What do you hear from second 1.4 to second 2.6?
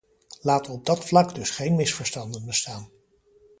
geen misverstanden